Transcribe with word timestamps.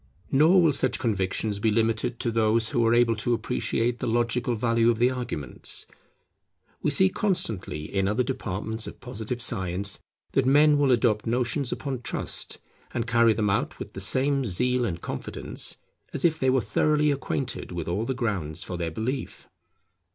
Nor 0.31 0.63
will 0.63 0.71
such 0.71 0.97
convictions 0.97 1.59
be 1.59 1.69
limited 1.69 2.19
to 2.21 2.31
those 2.31 2.69
who 2.69 2.83
are 2.87 2.93
able 2.95 3.13
to 3.17 3.35
appreciate 3.35 3.99
the 3.99 4.07
logical 4.07 4.55
value 4.55 4.89
of 4.89 4.97
the 4.97 5.11
arguments. 5.11 5.85
We 6.81 6.89
see 6.89 7.07
constantly 7.07 7.83
in 7.83 8.07
other 8.07 8.23
departments 8.23 8.87
of 8.87 8.99
Positive 8.99 9.39
science 9.39 9.99
that 10.31 10.47
men 10.47 10.79
will 10.79 10.89
adopt 10.91 11.27
notions 11.27 11.71
upon 11.71 12.01
trust, 12.01 12.57
and 12.95 13.05
carry 13.05 13.33
them 13.33 13.51
out 13.51 13.77
with 13.77 13.93
the 13.93 13.99
same 13.99 14.43
zeal 14.43 14.85
and 14.85 14.99
confidence, 14.99 15.77
as 16.13 16.25
if 16.25 16.39
they 16.39 16.49
were 16.49 16.61
thoroughly 16.61 17.11
acquainted 17.11 17.71
with 17.71 17.87
all 17.87 18.05
the 18.05 18.15
grounds 18.15 18.63
for 18.63 18.77
their 18.77 18.89
belief. 18.89 19.47